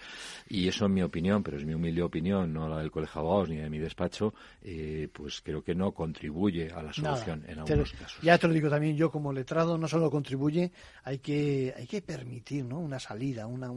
y 0.50 0.67
eso 0.67 0.86
en 0.86 0.93
mi 0.93 1.03
opinión, 1.03 1.43
pero 1.43 1.57
es 1.57 1.65
mi 1.65 1.74
humilde 1.74 2.01
opinión, 2.01 2.53
no 2.53 2.67
la 2.67 2.79
del 2.79 2.91
Colegio 2.91 3.21
de 3.21 3.27
Abogados 3.31 3.50
ni 3.50 3.57
de 3.57 3.69
mi 3.69 3.79
despacho, 3.79 4.33
eh, 4.61 5.07
pues 5.11 5.41
creo 5.41 5.63
que 5.63 5.73
no 5.73 5.93
contribuye 5.93 6.71
a 6.71 6.81
la 6.81 6.91
solución 6.91 7.43
en 7.47 7.59
algunos 7.59 7.93
casos. 7.93 8.21
Ya 8.21 8.38
te 8.38 8.47
lo 8.47 8.53
digo 8.53 8.69
también 8.69 8.95
yo 8.97 9.09
como 9.09 9.31
letrado, 9.31 9.77
no 9.77 9.88
solo 9.88 10.11
contribuye, 10.11 10.71
hay 11.03 11.19
que 11.19 11.73
hay 11.77 11.88
que 11.88 12.01
permitir 12.01 12.65
¿no? 12.65 12.79
una 12.79 13.00
salida, 13.00 13.47
una, 13.47 13.71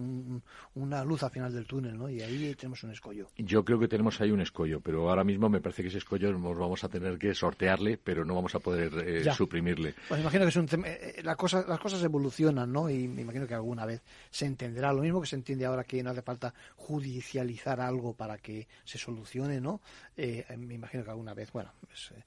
una 0.75 1.05
luz 1.05 1.23
al 1.23 1.31
final 1.31 1.53
del 1.53 1.67
túnel, 1.67 1.97
¿no? 1.97 2.11
y 2.11 2.21
ahí 2.21 2.55
tenemos 2.55 2.83
un 2.83 2.91
escollo. 2.91 3.29
Yo 3.37 3.65
creo 3.65 3.79
que 3.79 3.89
tenemos 3.89 4.21
ahí 4.21 4.31
un 4.31 4.41
escollo, 4.41 4.81
pero 4.81 5.09
ahora 5.09 5.25
mismo 5.25 5.49
me 5.49 5.61
parece 5.61 5.83
que 5.83 5.89
ese 5.89 5.99
escollo 5.99 6.33
nos 6.33 6.59
vamos 6.59 6.83
a 6.85 6.89
tener 6.89 7.19
que 7.19 7.35
sortearle, 7.35 7.99
pero 7.99 8.25
no 8.25 8.35
vamos 8.35 8.55
a 8.55 8.59
poder 8.59 8.93
eh, 9.07 9.33
suprimirle. 9.33 9.95
Pues 10.09 10.21
imagino 10.21 10.45
que 10.45 10.49
es 10.49 10.57
un 10.57 10.69
eh, 10.85 11.21
la 11.23 11.37
cosa, 11.37 11.65
las 11.69 11.79
cosas 11.79 12.03
evolucionan, 12.03 12.73
¿no? 12.73 12.91
y 12.91 13.07
me 13.07 13.23
imagino 13.23 13.47
que 13.47 13.55
alguna 13.55 13.87
vez 13.87 14.03
se 14.31 14.47
entenderá. 14.47 14.93
Lo 14.93 15.03
mismo 15.03 15.21
que 15.21 15.27
se 15.27 15.37
entiende 15.37 15.67
ahora 15.67 15.85
que 15.85 16.03
no 16.03 16.11
hace 16.11 16.23
falta 16.23 16.53
judicializar 16.77 17.81
algo 17.81 18.15
para 18.15 18.39
que 18.39 18.67
se 18.85 18.99
solucione, 18.99 19.44
¿no? 19.61 19.81
Eh, 20.17 20.45
me 20.57 20.75
imagino 20.75 21.05
que 21.05 21.11
alguna 21.11 21.35
vez, 21.35 21.53
bueno, 21.53 21.73
pues, 21.87 22.13
eh, 22.17 22.23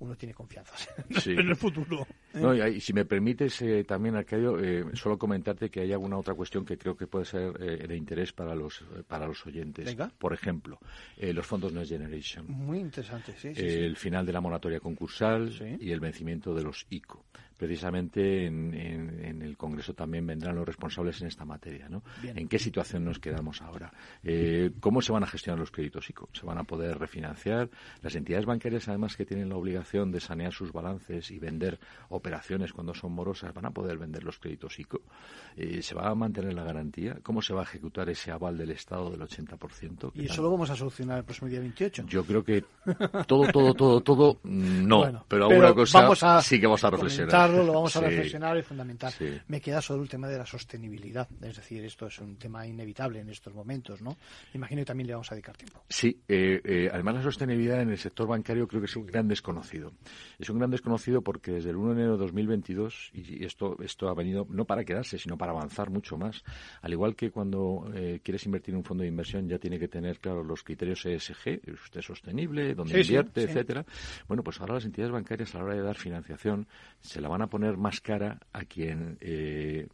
uno 0.00 0.16
tiene 0.16 0.34
confianza 0.34 0.74
en 1.26 1.48
el 1.48 1.56
futuro. 1.56 2.06
¿eh? 2.34 2.72
y, 2.76 2.80
si 2.80 2.92
me 2.92 3.04
permites 3.04 3.62
también, 3.86 4.16
Arcadio, 4.16 4.56
solo 4.94 5.18
comentarte 5.18 5.68
que 5.68 5.80
hay 5.80 5.92
alguna 5.92 6.16
otra 6.16 6.34
cuestión 6.34 6.64
que 6.64 6.78
creo 6.78 6.96
que 6.96 7.06
puede 7.06 7.26
ser 7.26 7.52
de 7.52 7.96
interés 7.96 8.32
para 8.32 8.54
los 8.54 8.82
para 9.06 9.26
los 9.26 9.44
oyentes. 9.44 9.94
Por 10.18 10.32
ejemplo, 10.32 10.78
los 11.18 11.46
fondos 11.46 11.72
Next 11.74 11.90
Generation. 11.90 12.46
Muy 12.48 12.78
interesante, 12.78 13.34
sí. 13.36 13.52
el 13.54 13.96
final 13.96 14.24
de 14.24 14.32
la 14.32 14.40
moratoria 14.40 14.80
concursal 14.80 15.52
y 15.78 15.90
el 15.90 16.00
vencimiento 16.00 16.54
de 16.54 16.62
los 16.62 16.86
ICO 16.88 17.26
precisamente 17.60 18.46
en, 18.46 19.42
el 19.42 19.54
Congreso 19.58 19.92
también 19.92 20.26
vendrán 20.26 20.56
los 20.56 20.64
responsables 20.64 21.20
en 21.20 21.26
esta 21.26 21.44
materia. 21.44 21.90
¿no? 21.90 22.02
¿En 22.22 22.48
qué 22.48 22.58
situación 22.58 23.04
nos 23.04 23.18
quedamos 23.18 23.60
ahora? 23.60 23.92
Eh, 24.24 24.70
¿Cómo 24.80 25.02
se 25.02 25.12
van 25.12 25.24
a 25.24 25.26
gestionar 25.26 25.58
los 25.58 25.70
créditos 25.70 26.08
ICO? 26.08 26.30
¿Se 26.32 26.46
van 26.46 26.56
a 26.56 26.64
poder 26.64 26.98
refinanciar? 26.98 27.68
Las 28.00 28.14
entidades 28.14 28.46
bancarias, 28.46 28.88
además, 28.88 29.14
que 29.14 29.26
tienen 29.26 29.50
la 29.50 29.56
obligación 29.56 30.10
de 30.10 30.20
sanear 30.20 30.54
sus 30.54 30.72
balances 30.72 31.30
y 31.30 31.38
vender 31.38 31.78
operaciones 32.08 32.72
cuando 32.72 32.94
son 32.94 33.12
morosas, 33.12 33.52
¿van 33.52 33.66
a 33.66 33.72
poder 33.72 33.98
vender 33.98 34.24
los 34.24 34.38
créditos 34.38 34.78
ICO? 34.78 35.02
Eh, 35.54 35.82
¿Se 35.82 35.94
va 35.94 36.08
a 36.08 36.14
mantener 36.14 36.54
la 36.54 36.64
garantía? 36.64 37.18
¿Cómo 37.22 37.42
se 37.42 37.52
va 37.52 37.60
a 37.60 37.64
ejecutar 37.64 38.08
ese 38.08 38.30
aval 38.30 38.56
del 38.56 38.70
Estado 38.70 39.10
del 39.10 39.20
80%? 39.20 40.12
¿Y 40.14 40.24
eso 40.24 40.40
lo 40.40 40.50
vamos 40.50 40.70
a 40.70 40.76
solucionar 40.76 41.18
el 41.18 41.24
próximo 41.24 41.50
día 41.50 41.60
28? 41.60 42.06
Yo 42.06 42.24
creo 42.24 42.42
que 42.42 42.64
todo, 43.26 43.52
todo, 43.52 43.74
todo, 43.74 44.00
todo, 44.00 44.38
no. 44.44 45.24
pero 45.28 45.44
alguna 45.44 45.74
cosa 45.74 46.40
sí 46.40 46.58
que 46.58 46.66
vamos 46.66 46.82
a 46.84 46.88
reflexionar 46.88 47.49
lo 47.50 47.72
vamos 47.72 47.94
a 47.96 48.00
reflexionar 48.00 48.56
y 48.58 48.62
fundamental. 48.62 49.12
Me 49.48 49.60
queda 49.60 49.80
solo 49.80 50.02
el 50.02 50.08
tema 50.08 50.28
de 50.28 50.38
la 50.38 50.46
sostenibilidad, 50.46 51.28
es 51.42 51.56
decir, 51.56 51.84
esto 51.84 52.06
es 52.06 52.18
un 52.18 52.36
tema 52.36 52.66
inevitable 52.66 53.20
en 53.20 53.28
estos 53.30 53.54
momentos, 53.54 54.00
¿no? 54.02 54.16
Imagino 54.54 54.80
que 54.80 54.86
también 54.86 55.06
le 55.06 55.14
vamos 55.14 55.30
a 55.30 55.34
dedicar 55.34 55.56
tiempo. 55.56 55.82
Sí, 55.88 56.20
eh, 56.28 56.60
eh, 56.64 56.90
además 56.92 57.16
la 57.16 57.22
sostenibilidad 57.22 57.80
en 57.80 57.90
el 57.90 57.98
sector 57.98 58.26
bancario 58.26 58.66
creo 58.66 58.80
que 58.80 58.86
es 58.86 58.96
un 58.96 59.06
gran 59.06 59.28
desconocido. 59.28 59.92
Es 60.38 60.48
un 60.50 60.58
gran 60.58 60.70
desconocido 60.70 61.22
porque 61.22 61.52
desde 61.52 61.70
el 61.70 61.76
1 61.76 61.94
de 61.94 62.00
enero 62.00 62.12
de 62.12 62.24
2022, 62.24 63.10
y 63.14 63.44
esto, 63.44 63.76
esto 63.82 64.08
ha 64.08 64.14
venido 64.14 64.46
no 64.48 64.64
para 64.64 64.84
quedarse, 64.84 65.18
sino 65.18 65.36
para 65.36 65.52
avanzar 65.52 65.90
mucho 65.90 66.16
más, 66.16 66.42
al 66.82 66.92
igual 66.92 67.14
que 67.16 67.30
cuando 67.30 67.90
eh, 67.94 68.20
quieres 68.22 68.44
invertir 68.46 68.74
en 68.74 68.78
un 68.78 68.84
fondo 68.84 69.02
de 69.02 69.08
inversión 69.08 69.48
ya 69.48 69.58
tiene 69.58 69.78
que 69.78 69.88
tener, 69.88 70.18
claro, 70.18 70.42
los 70.42 70.62
criterios 70.62 71.04
ESG, 71.04 71.60
usted 71.72 72.00
es 72.00 72.06
sostenible, 72.06 72.74
dónde 72.74 73.00
invierte, 73.00 73.42
etcétera. 73.42 73.84
Bueno, 74.28 74.42
pues 74.42 74.60
ahora 74.60 74.74
las 74.74 74.84
entidades 74.84 75.12
bancarias 75.12 75.54
a 75.54 75.58
la 75.58 75.64
hora 75.64 75.74
de 75.74 75.82
dar 75.82 75.96
financiación 75.96 76.66
se 77.00 77.20
la 77.20 77.28
van 77.28 77.39
van 77.40 77.46
a 77.46 77.50
poner 77.50 77.76
más 77.78 78.00
cara 78.02 78.38
a 78.52 78.64
quien 78.64 79.16
eh, 79.20 79.88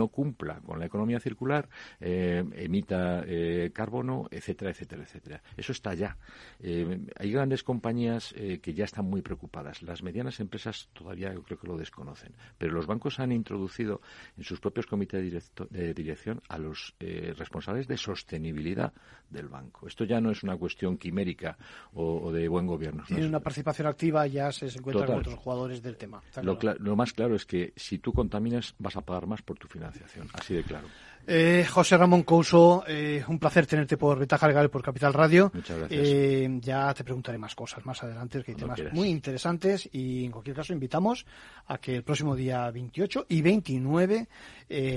no 0.00 0.08
cumpla 0.08 0.60
con 0.60 0.78
la 0.78 0.86
economía 0.86 1.20
circular, 1.20 1.68
eh, 2.00 2.42
emita 2.54 3.22
eh, 3.26 3.70
carbono, 3.74 4.28
etcétera, 4.30 4.70
etcétera, 4.70 5.02
etcétera. 5.02 5.42
Eso 5.58 5.72
está 5.72 5.92
ya. 5.92 6.16
hay 6.62 7.30
grandes 7.30 7.62
compañías 7.62 8.34
que 8.62 8.74
ya 8.74 8.84
están 8.84 9.04
muy 9.04 9.20
preocupadas. 9.20 9.82
Las 9.82 10.02
medianas 10.02 10.40
empresas 10.40 10.88
todavía 10.94 11.34
yo 11.34 11.42
creo 11.42 11.58
que 11.58 11.66
lo 11.66 11.76
desconocen. 11.76 12.32
Pero 12.56 12.72
los 12.72 12.86
bancos 12.86 13.20
han 13.20 13.32
introducido 13.32 14.00
en 14.38 14.44
sus 14.44 14.58
propios 14.58 14.86
comités 14.86 15.52
de, 15.70 15.94
dirección 15.94 16.40
a 16.48 16.56
los 16.56 16.94
responsables 17.36 17.86
de 17.86 17.98
sostenibilidad 17.98 18.92
del 19.28 19.48
banco. 19.48 19.86
Esto 19.86 20.04
ya 20.04 20.20
no 20.20 20.30
es 20.30 20.42
una 20.42 20.56
cuestión 20.56 20.96
quimérica 20.96 21.58
o, 21.92 22.32
de 22.32 22.48
buen 22.48 22.66
gobierno. 22.66 23.04
Tiene 23.06 23.26
una 23.26 23.40
participación 23.40 23.86
activa, 23.88 24.26
ya 24.26 24.50
se 24.52 24.66
encuentra 24.66 25.06
con 25.06 25.18
otros 25.18 25.38
jugadores 25.38 25.82
del 25.82 25.96
tema. 25.96 26.22
Lo, 26.42 26.96
más 26.96 27.12
claro 27.12 27.34
es 27.34 27.44
que 27.44 27.72
si 27.76 27.98
tú 27.98 28.12
contaminas 28.12 28.74
vas 28.78 28.96
a 28.96 29.00
pagar 29.00 29.26
más 29.26 29.42
por 29.42 29.58
tu 29.58 29.68
financiación, 29.68 29.89
así 30.34 30.54
de 30.54 30.62
claro. 30.62 30.88
Eh, 31.26 31.64
José 31.70 31.96
Ramón 31.96 32.22
Couso, 32.22 32.82
eh, 32.88 33.22
un 33.28 33.38
placer 33.38 33.66
tenerte 33.66 33.96
por 33.96 34.18
Ventaja 34.18 34.48
Legal 34.48 34.70
por 34.70 34.82
Capital 34.82 35.12
Radio. 35.12 35.50
Muchas 35.54 35.78
gracias. 35.78 36.08
Eh, 36.08 36.58
ya 36.60 36.92
te 36.94 37.04
preguntaré 37.04 37.38
más 37.38 37.54
cosas 37.54 37.84
más 37.86 38.02
adelante, 38.02 38.42
que 38.42 38.52
hay 38.52 38.56
temas 38.56 38.80
muy 38.92 39.08
interesantes 39.10 39.88
y 39.92 40.24
en 40.24 40.32
cualquier 40.32 40.56
caso 40.56 40.72
invitamos 40.72 41.26
a 41.66 41.78
que 41.78 41.96
el 41.96 42.02
próximo 42.02 42.34
día 42.34 42.68
28 42.70 43.26
y 43.28 43.42
29 43.42 44.28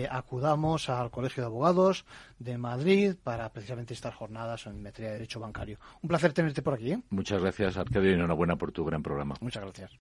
acudamos 0.09 0.89
al 0.89 1.11
Colegio 1.11 1.43
de 1.43 1.47
Abogados 1.47 2.05
de 2.39 2.57
Madrid 2.57 3.15
para 3.21 3.51
precisamente 3.51 3.93
estas 3.93 4.15
jornadas 4.15 4.65
en 4.65 4.81
materia 4.81 5.11
de 5.11 5.17
derecho 5.17 5.39
bancario. 5.39 5.77
Un 6.01 6.09
placer 6.09 6.33
tenerte 6.33 6.61
por 6.61 6.73
aquí. 6.73 6.95
Muchas 7.09 7.41
gracias, 7.41 7.77
Arcadio, 7.77 8.11
y 8.11 8.13
enhorabuena 8.13 8.55
por 8.55 8.71
tu 8.71 8.83
gran 8.85 9.03
programa. 9.03 9.35
Muchas 9.39 9.63
gracias. 9.63 9.91